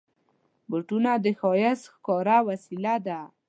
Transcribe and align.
بوټونه 0.69 1.11
د 1.23 1.25
ښایست 1.39 1.83
ښکاره 1.93 2.37
وسیله 2.49 2.95
ده. 3.07 3.19